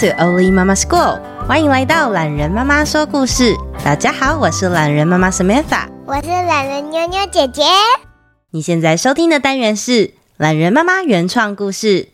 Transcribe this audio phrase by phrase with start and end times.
[0.00, 3.54] To Oli Mama School，欢迎来到懒人妈妈说故事。
[3.84, 7.64] 大家好，我是懒人妈妈 Samantha，我是懒人妞妞姐姐。
[8.52, 12.08] 你现在收听的单元是懒人妈妈原创故事。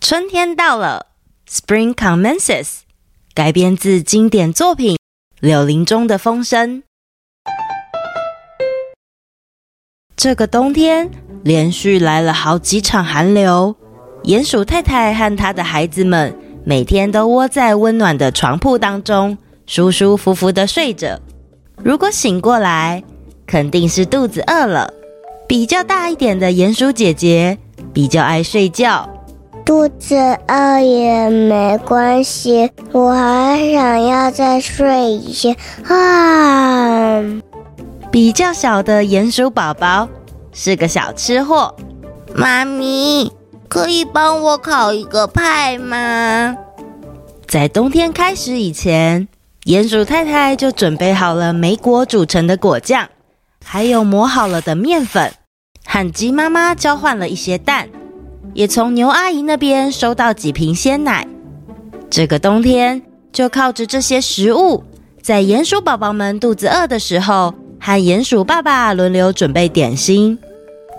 [0.00, 1.08] 春天到了
[1.46, 2.78] ，Spring commences，
[3.34, 4.94] 改编自经典作品
[5.40, 6.82] 《柳林中的风声》。
[10.16, 11.10] 这个冬天
[11.44, 13.76] 连续来了好几场寒流。
[14.28, 21.18] 鼹鼠太太和她的孩子们每天都窝在温暖的床铺当中，舒舒服服的睡着。
[21.82, 23.02] 如果醒过来，
[23.46, 24.92] 肯定是肚子饿了。
[25.48, 27.56] 比较大一点的鼹鼠姐姐
[27.94, 29.08] 比较爱睡觉，
[29.64, 30.14] 肚子
[30.46, 35.56] 饿也没关系，我还想要再睡一下
[35.88, 37.24] 啊。
[38.10, 40.06] 比较小的鼹鼠宝宝
[40.52, 41.74] 是个小吃货，
[42.34, 43.32] 妈咪。
[43.68, 46.56] 可以帮我烤一个派吗？
[47.46, 49.28] 在冬天开始以前，
[49.64, 53.08] 鼹鼠太太就准备好了莓果煮成的果酱，
[53.64, 55.32] 还有磨好了的面粉，
[55.84, 57.88] 和鸡妈妈交换了一些蛋，
[58.54, 61.26] 也从牛阿姨那边收到几瓶鲜奶。
[62.10, 63.02] 这个冬天
[63.32, 64.84] 就靠着这些食物，
[65.22, 70.38] 在鼹鼠宝宝们肚子饿的时候，和鼹鼠爸爸轮流准备点心。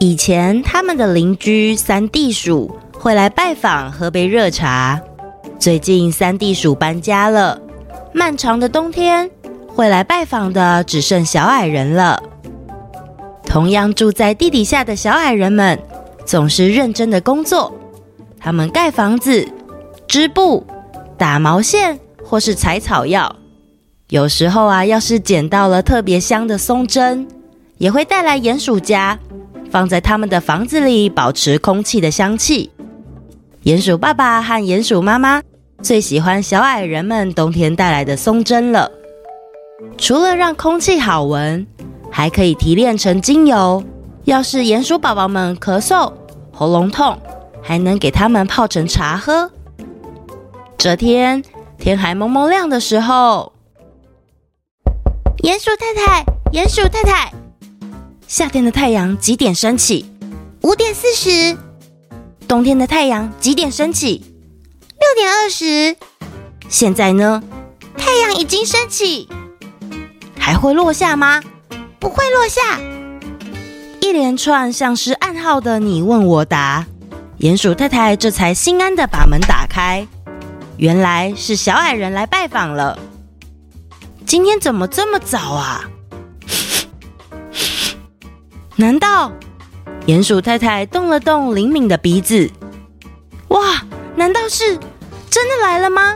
[0.02, 5.00] 以前他们的邻居三地鼠会来拜访，喝杯热茶。
[5.60, 7.60] 最近三地鼠搬家了，
[8.14, 9.30] 漫长的冬天
[9.68, 12.24] 会来拜访的只剩小矮人了。
[13.44, 15.78] 同样住在地底下的小矮人们
[16.26, 17.74] 总是认真的工作，
[18.40, 19.46] 他们盖房子、
[20.08, 20.66] 织布、
[21.18, 23.36] 打毛线或是采草药。
[24.08, 27.28] 有时候啊，要是捡到了特别香的松针，
[27.78, 29.20] 也会带来鼹鼠家。
[29.72, 32.72] 放在他们的房子里，保持空气的香气。
[33.64, 35.42] 鼹鼠爸爸和鼹鼠妈妈
[35.82, 38.90] 最喜欢小矮人们冬天带来的松针了。
[39.98, 41.66] 除了让空气好闻，
[42.10, 43.84] 还可以提炼成精油。
[44.26, 46.12] 要是鼹鼠宝宝们咳嗽、
[46.54, 47.18] 喉咙痛，
[47.62, 49.50] 还能给他们泡成茶喝。
[50.78, 51.44] 这天
[51.78, 53.54] 天还蒙蒙亮的时候，
[55.44, 57.32] 鼹鼠太太，鼹鼠太太。
[58.30, 60.06] 夏天的太阳几点升起？
[60.62, 61.58] 五点四十。
[62.48, 64.24] 冬天的太阳几点升起？
[65.00, 65.98] 六点二十。
[66.70, 67.42] 现在呢？
[67.98, 69.28] 太阳已经升起，
[70.38, 71.42] 还会落下吗？
[71.98, 72.80] 不会落下。
[74.00, 76.86] 一连串像是暗号的你问我答，
[77.40, 80.08] 鼹鼠太太这才心安的把门打开。
[80.78, 83.00] 原来是小矮人来拜访了。
[84.28, 85.90] 今天怎么这么早啊？
[88.80, 89.30] 难道
[90.08, 92.50] 鼹鼠太太动了动灵敏的鼻子？
[93.50, 93.82] 哇，
[94.16, 94.80] 难道是
[95.30, 96.16] 真的来了吗？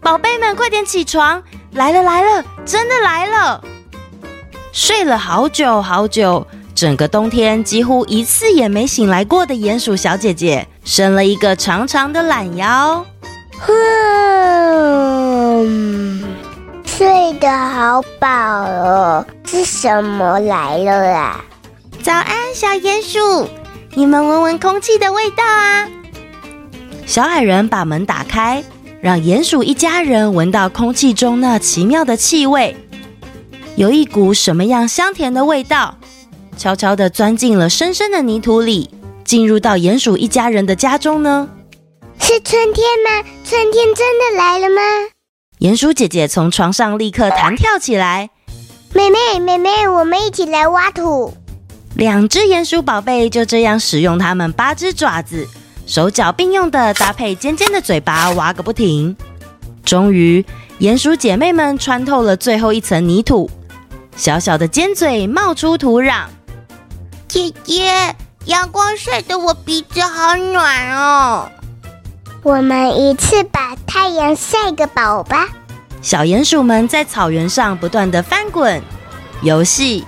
[0.00, 1.42] 宝贝们，快点起床！
[1.72, 3.60] 来了来了，真的来了！
[4.70, 6.46] 睡了好久好久，
[6.76, 13.04] 整个冬天几乎一次也没醒来过的鼹鼠小姐姐，伸了一个长长的懒腰。
[13.58, 13.66] 哼，
[16.86, 21.44] 睡得好饱哦，是什么来了啊？
[22.02, 23.46] 早安，小鼹鼠！
[23.94, 25.86] 你们闻闻空气的味道啊！
[27.04, 28.64] 小矮人把门打开，
[29.02, 32.74] 让鼹鼠一家人闻到空气中那奇妙的气味。
[33.76, 35.98] 有一股什么样香甜的味道，
[36.56, 38.88] 悄悄地钻进了深深的泥土里，
[39.22, 41.50] 进入到鼹鼠一家人的家中呢？
[42.18, 43.28] 是春天吗？
[43.44, 44.80] 春天真的来了吗？
[45.58, 48.30] 鼹鼠姐姐从床上立刻弹跳起来。
[48.94, 51.34] 妹妹，妹妹，我们一起来挖土。
[51.96, 55.46] 两只鼹鼠宝贝就这样使用它们八只爪子，
[55.86, 59.14] 手脚并用的搭配尖尖的嘴巴挖个不停。
[59.84, 60.44] 终于，
[60.78, 63.50] 鼹鼠姐妹们穿透了最后一层泥土，
[64.16, 66.26] 小小的尖嘴冒出土壤。
[67.26, 68.14] 姐姐，
[68.44, 71.50] 阳光晒得我鼻子好暖哦。
[72.42, 75.48] 我们一次把太阳晒个饱吧。
[76.00, 78.80] 小鼹鼠们在草原上不断的翻滚、
[79.42, 80.04] 游戏。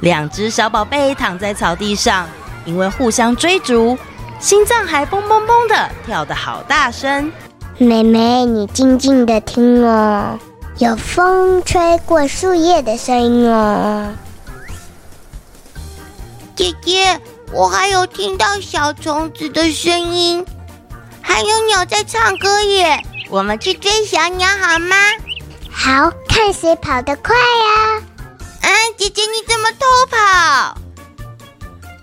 [0.00, 2.28] 两只小宝贝躺在草地上，
[2.64, 3.98] 因为互相追逐，
[4.38, 7.32] 心脏还蹦蹦蹦的跳得好大声。
[7.78, 10.38] 妹妹，你静静的听哦，
[10.78, 14.12] 有风吹过树叶的声音哦。
[16.56, 17.20] 姐姐，
[17.52, 20.44] 我还有听到小虫子的声音，
[21.20, 23.00] 还有鸟在唱歌耶。
[23.30, 24.96] 我们去追小鸟好吗？
[25.70, 27.94] 好，看谁跑得快呀！
[27.94, 28.02] 啊，
[28.98, 30.76] 姐姐你怎么偷跑？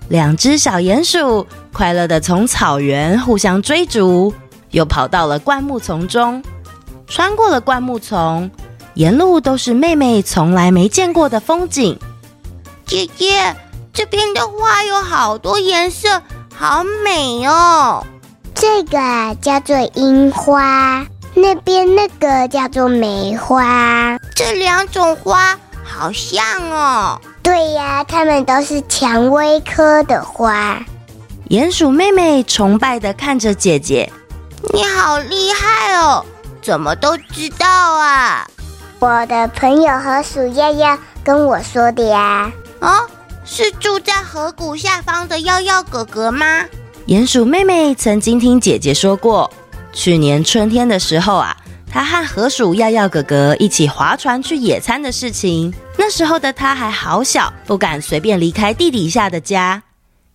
[0.07, 4.33] 两只小鼹鼠快乐的从草原互相追逐，
[4.71, 6.41] 又跑到了灌木丛中，
[7.05, 8.49] 穿过了灌木丛，
[8.93, 11.99] 沿路都是妹妹从来没见过的风景。
[12.85, 13.53] 姐姐，
[13.91, 16.21] 这边的花有好多颜色，
[16.55, 18.05] 好美哦。
[18.53, 24.17] 这个啊，叫做樱花，那边那个叫做梅花。
[24.33, 25.59] 这两种花。
[25.97, 30.77] 好像哦，对呀，它们都是蔷薇科的花。
[31.49, 34.11] 鼹鼠妹妹崇拜的看着姐姐，
[34.73, 36.25] 你好厉害哦，
[36.61, 38.45] 怎么都知道啊？
[38.99, 42.51] 我的朋友河鼠耀耀跟我说的呀。
[42.81, 43.07] 哦，
[43.45, 46.65] 是住在河谷下方的耀耀哥哥吗？
[47.07, 49.49] 鼹鼠妹妹曾经听姐姐说过，
[49.93, 51.55] 去年春天的时候啊。
[51.95, 55.73] 他和河鼠耀耀哥哥一起划船去野餐的事情。
[55.97, 59.81] 那时候的他还好小，不敢随便离开地底下的家。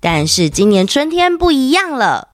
[0.00, 2.28] 但是今年春天不一样了。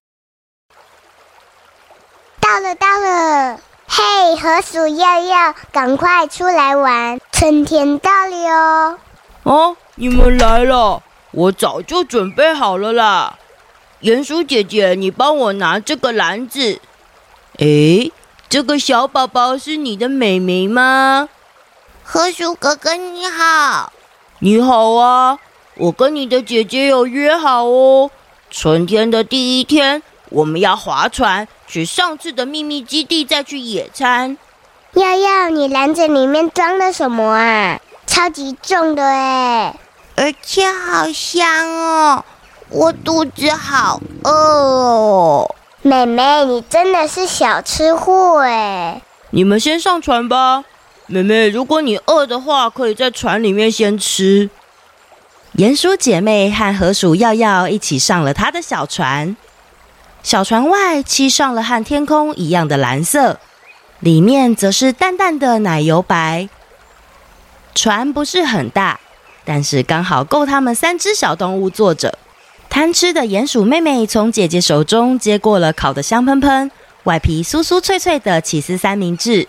[2.39, 3.61] 到了，到了！
[3.89, 7.19] 嘿，河鼠耀耀，赶快出来玩！
[7.33, 8.99] 春天到了哟！
[9.43, 11.03] 哦，你们来了，
[11.33, 13.37] 我早就准备好了啦。
[14.03, 16.81] 鼹鼠姐姐，你帮我拿这个篮子。
[17.59, 18.13] 诶。
[18.49, 21.29] 这个小宝宝是你的妹妹吗？
[22.05, 23.93] 河鼠哥哥你好，
[24.39, 25.39] 你好啊！
[25.75, 28.09] 我跟你的姐姐有约好哦，
[28.49, 34.39] 春天的第一天，我们要划船去上次的秘密基地，再去野餐。
[34.93, 37.81] 耀耀，你篮子里面装了什么啊？
[38.07, 39.77] 超级重的哎，
[40.15, 42.25] 而且好香哦，
[42.71, 45.55] 我肚子好饿哦。
[45.87, 49.01] 妹妹，你真的是小吃货哎！
[49.31, 50.65] 你们先上船吧，
[51.07, 54.51] 妹妹，如果你饿的话，可以在船里面先吃。
[55.55, 59.37] 鼹鼠姐妹和河鼠耀耀一起上了她的小船，
[60.25, 63.39] 小船外漆上了和天空一样的蓝色，
[64.01, 66.49] 里面则是淡淡的奶油白。
[67.77, 68.99] 船不是很大，
[69.45, 72.19] 但是刚好够他们三只小动物坐着。
[72.77, 76.71] 贪吃的鼹鼠妹妹从姐姐手中接过了烤得香喷喷、
[77.05, 79.49] 外皮酥酥脆脆的起司三明治，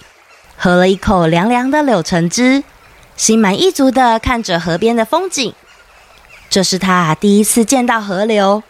[0.56, 2.64] 喝了一口凉凉的柳橙汁，
[3.18, 5.54] 心满意足地看着河边的风景。
[6.50, 8.64] 这是她第一次见到河流，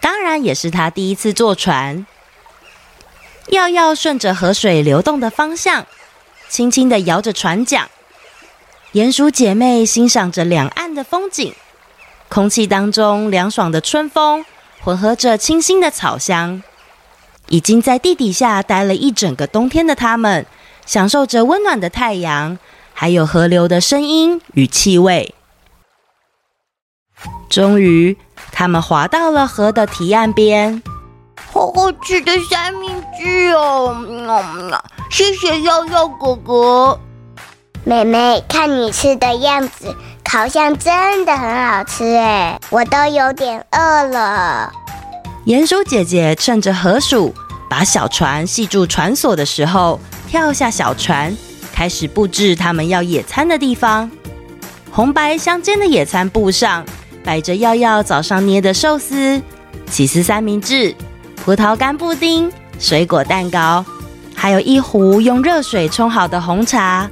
[0.00, 2.06] 当然也是她第一次坐船。
[3.48, 5.84] 耀耀顺着河水流动的方向，
[6.48, 7.90] 轻轻地摇着船桨。
[8.94, 11.54] 鼹鼠姐妹欣赏着两岸的风景。
[12.30, 14.44] 空气当中凉爽的春风，
[14.80, 16.62] 混合着清新的草香。
[17.48, 20.46] 已经在地底下待了一整个冬天的他们，
[20.86, 22.56] 享受着温暖的太阳，
[22.94, 25.34] 还有河流的声音与气味。
[27.48, 28.16] 终于，
[28.52, 30.80] 他们滑到了河的堤岸边。
[31.52, 33.92] 好好吃的三明治哦！
[34.08, 34.28] 嗯
[34.70, 37.00] 嗯、谢谢耀耀哥哥。
[37.82, 39.96] 妹妹，看你吃的样子。
[40.32, 44.72] 好像真的很好吃哎，我都有点饿了。
[45.44, 47.34] 鼹鼠姐姐趁着河鼠
[47.68, 51.36] 把小船系住船索的时候，跳下小船，
[51.72, 54.08] 开始布置他们要野餐的地方。
[54.92, 56.84] 红白相间的野餐布上
[57.24, 59.42] 摆着耀耀早上捏的寿司、
[59.90, 60.94] 起司三明治、
[61.44, 63.84] 葡萄干布丁、水果蛋糕，
[64.36, 67.10] 还有一壶用热水冲好的红茶。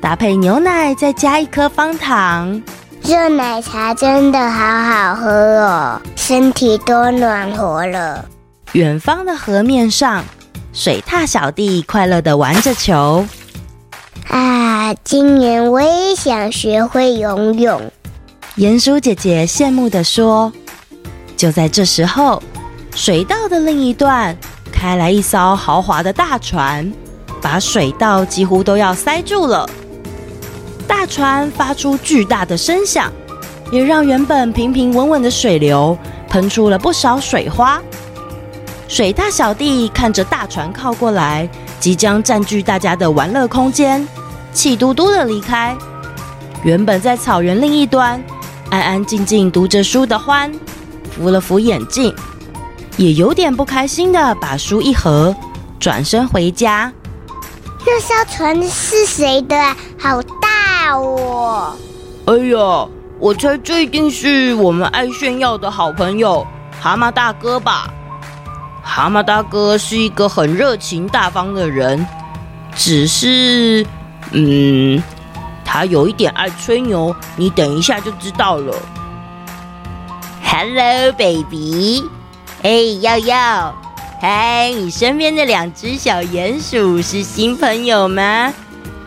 [0.00, 2.60] 搭配牛奶，再加一颗方糖，
[3.04, 8.24] 热奶茶真的好好喝哦，身体都暖和了。
[8.72, 10.24] 远方的河面上，
[10.72, 13.26] 水獭小弟快乐的玩着球。
[14.28, 17.80] 啊，今年我也想学会游泳。
[18.56, 20.50] 鼹鼠姐姐羡慕地说。
[21.36, 22.42] 就在这时候，
[22.94, 24.36] 水道的另一端
[24.72, 26.90] 开来一艘豪华的大船，
[27.40, 29.68] 把水道几乎都要塞住了。
[30.90, 33.12] 大船发出巨大的声响，
[33.70, 35.96] 也让原本平平稳稳的水流
[36.28, 37.80] 喷出了不少水花。
[38.88, 44.04] 水大小弟看着大船靠过来，即将占据大家的玩乐空间，
[44.52, 45.76] 气嘟嘟的离开。
[46.64, 48.20] 原本在草原另一端
[48.68, 50.52] 安安静静读着书的欢，
[51.12, 52.12] 扶了扶眼镜，
[52.96, 55.32] 也有点不开心的把书一合，
[55.78, 56.92] 转身回家。
[57.86, 59.56] 那艘船是谁的？
[59.96, 60.20] 好
[60.90, 61.76] 大哦！
[62.26, 62.88] 哎呀，
[63.20, 66.44] 我猜这一定是我们爱炫耀的好朋友
[66.80, 67.88] 蛤蟆大哥吧？
[68.82, 72.04] 蛤蟆大哥是一个很热情大方的人，
[72.74, 73.86] 只是，
[74.32, 75.00] 嗯。
[75.64, 78.74] 他有一点爱吹牛，你等一下就知道了。
[80.42, 82.02] Hello, baby。
[82.62, 83.72] 哎，耀耀，
[84.20, 88.52] 嗨，你身边的两只小鼹鼠是新朋友吗？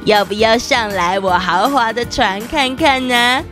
[0.05, 3.43] 要不要上来我豪华的船看看呢？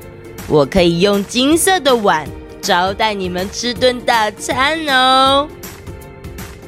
[0.47, 2.27] 我可以用金色的碗
[2.61, 5.47] 招待你们吃顿大餐哦。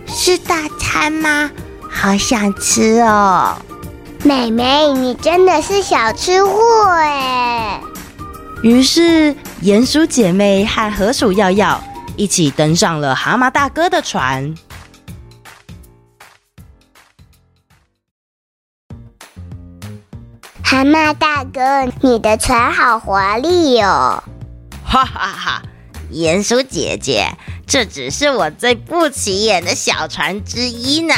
[0.08, 1.52] 是大餐吗？
[1.90, 3.58] 好想吃哦。
[4.24, 7.82] 妹妹，你真的是小吃货哎！
[8.62, 11.84] 于是，鼹鼠姐妹和河鼠耀耀
[12.16, 14.56] 一起登上了蛤蟆大哥的船。
[20.74, 24.24] 蛤蟆大哥，你的船好华丽哟、哦！
[24.84, 25.62] 哈哈哈！
[26.12, 27.28] 鼹鼠姐姐，
[27.68, 31.14] 这只是我最不起眼的小船之一呢。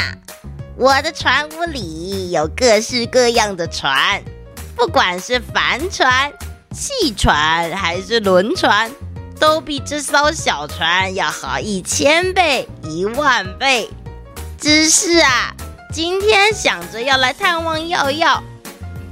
[0.76, 4.22] 我的船坞里有各式各样的船，
[4.76, 6.30] 不管是帆船、
[6.74, 8.90] 汽船还是轮船，
[9.40, 13.88] 都比这艘小船要好一千倍、一万倍。
[14.60, 15.54] 只是啊，
[15.94, 18.42] 今天想着要来探望耀耀，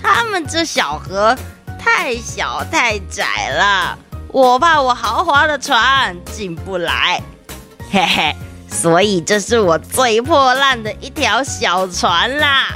[0.05, 1.35] 他们这小河
[1.79, 7.21] 太小太窄了，我怕我豪华的船进不来，
[7.91, 8.37] 嘿嘿。
[8.69, 12.67] 所以这是我最破烂的一条小船啦！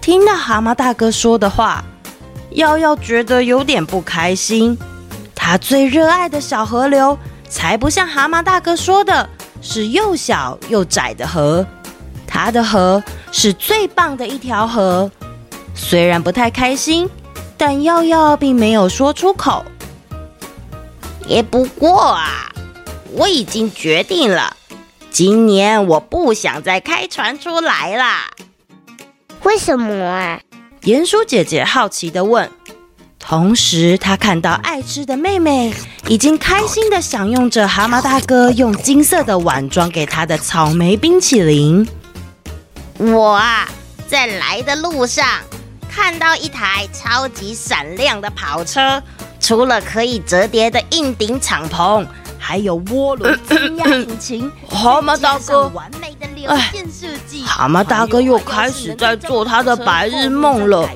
[0.00, 1.84] 听到蛤蟆大哥说的话，
[2.50, 4.78] 耀耀觉得有点不开心。
[5.34, 7.18] 他最热爱的小河流，
[7.48, 9.28] 才不像蛤蟆大哥说的
[9.60, 11.66] 是又小又窄的河。
[12.28, 13.02] 他的河
[13.32, 15.10] 是最棒的一条河。
[15.74, 17.10] 虽然不太开心，
[17.58, 19.64] 但耀耀并没有说出口。
[21.26, 22.52] 也不过啊，
[23.12, 24.56] 我已经决定了。
[25.10, 28.30] 今年我不想再开船出来啦。
[29.42, 30.40] 为什么啊？
[30.82, 32.50] 鼹鼠姐姐好奇的问。
[33.18, 35.72] 同时，她看到爱吃的妹妹
[36.08, 41.88] 已经开心的享用着蛤蟆大哥用金色的碗装给她的草莓冰淇淋。
[42.98, 43.66] 我啊，
[44.06, 45.26] 在来的路上
[45.94, 49.00] 看到一台超级闪亮的跑车，
[49.38, 52.04] 除了可以折叠的硬顶敞篷。
[52.36, 55.72] 还有涡轮增压引擎， 蛤蟆大哥，
[56.46, 56.72] 哎，
[57.46, 60.86] 蛤蟆大哥又开始在做他的白日梦了，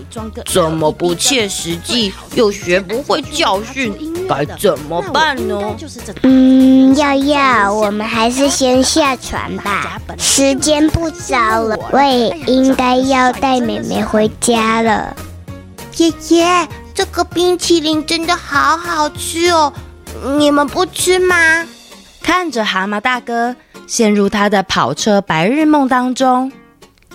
[0.45, 5.77] 这么不切实际，又学不会教训，该怎么办呢？
[6.23, 15.17] 嗯，耀耀，我们还是先下船吧，时间不早了，我也应该要带妹妹回家了。
[15.91, 19.73] 姐姐，这个冰淇淋真的好好吃哦。
[20.37, 21.67] 你们不吃吗？
[22.23, 23.57] 看着蛤蟆大哥
[23.87, 26.53] 陷入他的跑车白日梦当中，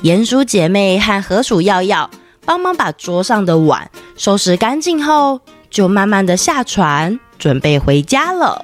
[0.01, 2.10] 鼹鼠姐妹和河鼠耀耀
[2.46, 5.39] 帮忙把桌上的碗收拾干净后，
[5.73, 8.63] 就慢慢的下船，准备回家了。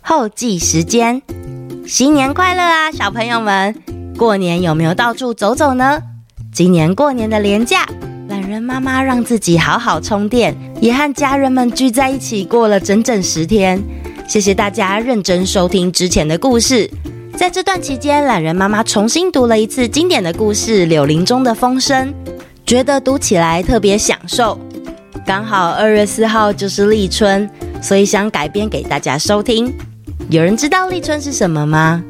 [0.00, 1.20] 后记时间，
[1.86, 3.82] 新年快乐啊，小朋友们！
[4.16, 6.00] 过年有没有到处走走呢？
[6.50, 7.86] 今年过年的连假，
[8.28, 13.78] 懒人妈妈让自己好好充电，也和家人们聚在一起过了整整十天。
[14.26, 16.90] 谢谢大家认真收听之前的故事。
[17.40, 22.06] 在这段期间，懒人妈妈重新读了一次经典的故事《柳林中的风声》，
[22.66, 24.60] 觉得读起来特别享受。
[25.24, 27.48] 刚好二月四号就是立春，
[27.80, 29.74] 所以想改编给大家收听。
[30.28, 32.04] 有人知道立春是什么吗？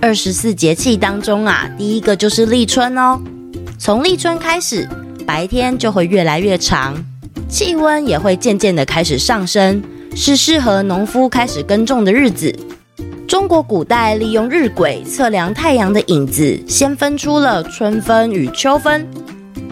[0.00, 3.20] 二十四节气当中啊，第一个就是立春哦。
[3.76, 4.88] 从立春开始，
[5.26, 6.94] 白天就会越来越长，
[7.48, 9.82] 气温也会渐渐的开始上升，
[10.14, 12.54] 是适合农夫开始耕种的日子。
[13.30, 19.06] 中国古代利用日晷测量太阳的影子，先分出了春分与秋分，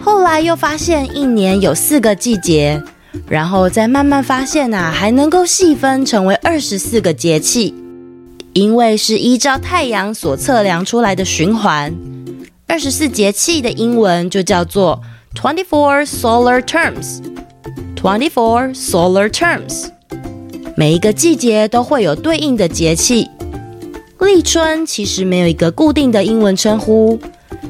[0.01, 2.81] 后来又发现一年有四个季节，
[3.27, 7.75] 然后再慢慢发现啊，还能够细分成为二十四个节气，
[8.53, 11.93] 因为是依照太阳所测量出来的循环。
[12.65, 15.01] 二十四节气的英文就叫做
[15.35, 17.19] twenty-four solar terms。
[17.97, 19.89] twenty-four solar terms，
[20.77, 23.29] 每一个季节都会有对应的节气。
[24.25, 27.19] 立春其实没有一个固定的英文称呼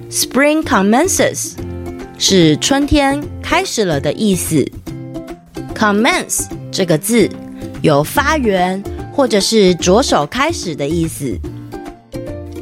[0.10, 1.54] ，Spring commences
[2.18, 4.66] 是春天开始了的意思。
[5.76, 7.30] Commence 这个字
[7.82, 11.38] 有发源或者是着手开始的意思。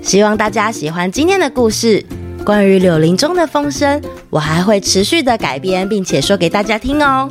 [0.04, 2.06] 希望大家喜欢今天的故事。
[2.46, 7.30] 关于柳林中的风声，我还会持续的改编，并且说给大家听哦。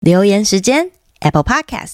[0.00, 0.90] 留言时间
[1.20, 1.92] ，Apple Podcast，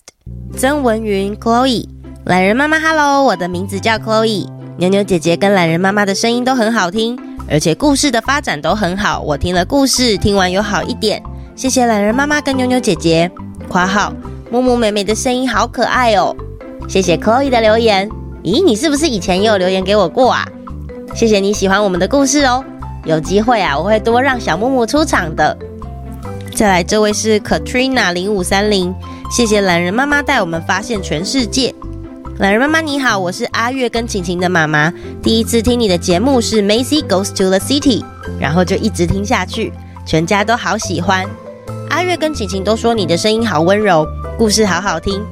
[0.56, 1.88] 曾文云，Chloe，
[2.24, 4.46] 懒人妈妈，Hello，我的名字叫 Chloe，
[4.76, 7.18] 妞妞姐姐跟懒人妈妈的声音都很好听，
[7.50, 11.20] 而且故事的发展都很好，我听了故事，听完有好一点，
[11.56, 13.28] 谢谢懒人妈妈跟妞妞姐姐，
[13.68, 14.14] 括号。
[14.52, 16.32] 木木妹妹的声音好可爱哦，
[16.88, 18.08] 谢谢 Chloe 的留言。
[18.44, 20.46] 咦，你是不是以前也有留言给我过啊？
[21.12, 22.64] 谢谢你喜欢我们的故事哦，
[23.04, 25.58] 有机会啊，我会多让小木木出场的。
[26.56, 28.94] 再来，这位是 Katrina 零五三零，
[29.30, 31.74] 谢谢懒人妈妈带我们发现全世界。
[32.38, 34.90] 懒人妈妈你好，我是阿月跟晴晴的妈妈，
[35.22, 38.02] 第一次听你的节目是 Macy Goes to the City，
[38.40, 39.70] 然后就一直听下去，
[40.06, 41.28] 全家都好喜欢。
[41.90, 44.06] 阿月跟晴晴都说你的声音好温柔。
[44.38, 45.22] 故事好好听，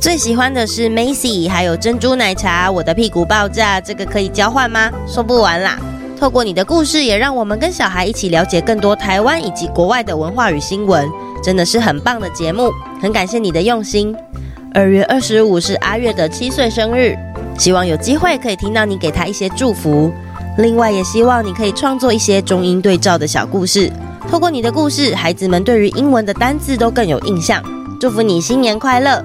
[0.00, 2.70] 最喜欢的是 Macy，还有珍珠奶茶。
[2.70, 4.88] 我的屁股爆炸，这个可以交换吗？
[5.08, 5.80] 说不完啦！
[6.18, 11.08] 透过你的故事，也让我们跟小孩一起了解更多台湾以及国外的文化与新闻，
[11.42, 12.72] 真的是很棒的节目。
[13.00, 14.14] 很感谢你的用心。
[14.74, 17.16] 二月二十五是阿月的七岁生日，
[17.56, 20.12] 希望有机会可以听到你给他一些祝福。
[20.58, 23.90] 另外，也希望你可以创作一些中英对照的小故事。
[24.28, 27.62] 透过你的故事，孩子们对于英文的单字都更有印象。
[28.00, 29.24] 祝福你新年快乐！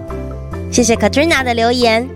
[0.71, 2.07] 谢谢 Katrina 的留言。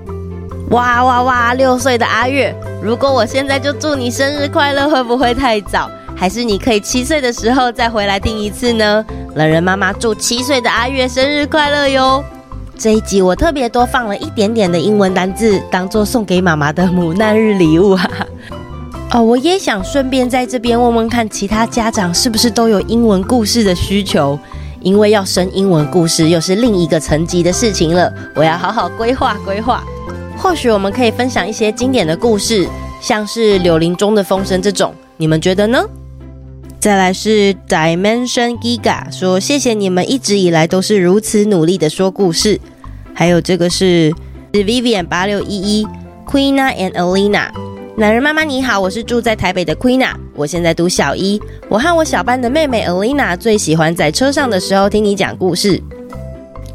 [0.69, 1.53] 哇哇哇！
[1.55, 5.89] 六岁的阿月，如果我现在就祝你生日快乐，会不会太早？
[6.15, 9.05] 还是你可以七岁的时候再回来听一次呢？
[9.35, 12.23] 冷人妈妈祝七岁的阿月生日快乐哟！
[12.77, 18.25] 这一集我特别多放了一点点的英文单字，当做送给妈妈的母难日礼物哈哈。
[19.11, 24.39] 哦，我也想顺便在这边问问看，其他家长是不是都有英文故事的需求？
[24.81, 29.83] 因为要生英文故事又是另一个层级的事情了，我要好好规划规划。
[30.37, 32.67] 或许我们可以分享一些经典的故事，
[33.01, 35.83] 像是柳林中的风声这种，你们觉得呢？
[36.79, 42.61] 再来是 Dimension Giga 说，谢谢你们一直以来都是如此努力的说故事。
[43.13, 44.13] 还有这个是
[44.53, 45.87] Vivian 八六一一
[46.25, 47.49] Queena and Alina。
[47.97, 51.41] 男人妈妈你好，我是住在台北的 Queena，我现在读小一。
[51.67, 55.81] 我和我小班的妹妹 Alina 最喜欢在车上的时候听你讲故事。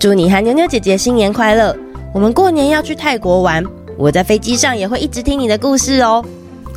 [0.00, 1.74] 祝你和妞妞姐姐新年快乐！
[2.14, 3.64] 我们过年要去泰国玩，
[3.96, 6.22] 我在飞机上也会一直听你的故事哦。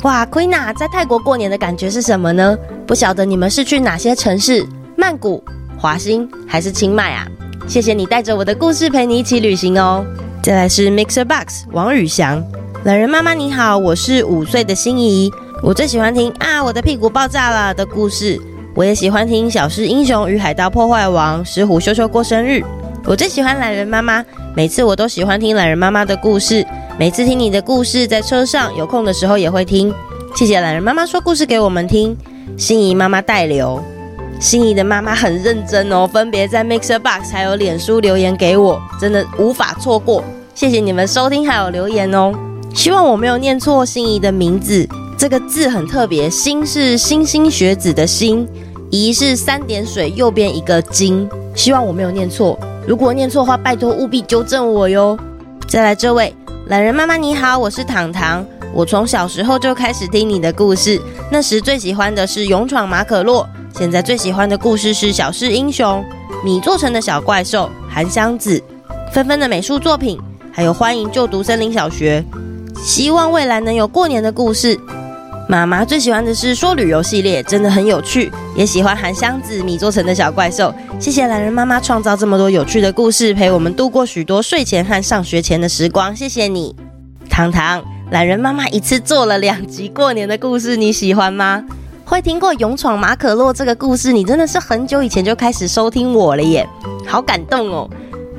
[0.02, 2.56] 哇，Queena 在泰国过年的感觉是什么呢？
[2.86, 4.66] 不晓得你们是去哪些城市？
[4.96, 5.44] 曼谷、
[5.78, 7.26] 华欣还是清迈啊？
[7.68, 10.06] 谢谢你带着我的故事陪你一起旅行哦。
[10.42, 12.42] 再来是 Mixer Box 王宇翔。
[12.84, 15.30] 懒人妈妈你好，我是五岁的心仪，
[15.62, 18.40] 我最喜欢听啊我的屁股爆炸了的故事，
[18.74, 22.64] 我也喜欢听小狮英雄与海盗破坏王，石虎修修过生日，
[23.06, 24.24] 我最喜欢懒人妈妈，
[24.56, 26.66] 每次我都喜欢听懒人妈妈的故事，
[26.98, 29.94] 每次听你的故事在车上有空的时候也会听，
[30.34, 32.16] 谢谢懒人妈妈说故事给我们听，
[32.58, 33.80] 心仪妈妈代留，
[34.40, 40.24] 心仪的妈妈很认真哦，分别在 Mixer Box 还有脸书留言给我，真的无法错过，
[40.56, 42.32] 谢谢你们收听还有留言哦。
[42.74, 44.84] 希望我没有念错心仪的名字，
[45.16, 46.28] 这个字很特别。
[46.28, 48.48] 心是星星学子的星，
[48.90, 51.28] 仪是三点水右边一个金。
[51.54, 55.18] 希望我没有念错，如果念错话，拜托务必纠正我哟。
[55.66, 56.32] 再来这位
[56.68, 63.44] 懒人妈妈你好，我是糖糖，我从小时候就开始听你的故事，那时最喜欢的是勇闯马可洛，
[63.74, 66.04] 现在最喜欢的故事是小狮英雄、
[66.44, 68.62] 米做成的小怪兽、韩湘子、
[69.12, 70.16] 纷纷的美术作品，
[70.52, 72.24] 还有欢迎就读森林小学。
[72.76, 74.78] 希望未来能有过年的故事。
[75.48, 78.32] 妈妈最喜欢的是说旅游系列，真的很有趣。
[78.56, 80.74] 也喜欢韩湘子米做成的小怪兽。
[80.98, 86.14] 谢谢懒人妈妈创造这么多有趣的故事，陪我们度过许多睡前和上学前的时光。
[86.14, 86.74] 谢谢你，
[87.30, 87.80] 糖糖。
[88.10, 91.64] 懒人妈妈一次做了两集过年的故事，你喜欢吗？
[92.04, 96.68] 会听过勇闯马可洛这个故事，你真的是很久以前就开始收听我了耶，
[97.06, 97.88] 好感动哦！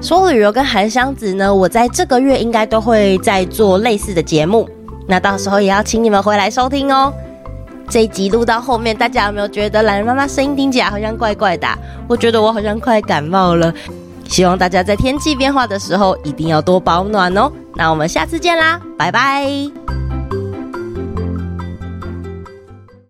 [0.02, 4.70] 说旅游跟韩湘子呢，我在这个月应该都会再做类似的节目，
[5.08, 7.14] 那到时候也要请你们回来收听哦。
[7.90, 11.68] 这一集录到后面，大家有没有觉得懒人妈妈声音听起来好像怪怪的？
[12.08, 13.74] 我觉得我好像快感冒了，
[14.28, 17.50] 希望大家在天气变化的时候一定要多保暖哦。
[17.76, 20.07] 那我们下次见啦，拜拜。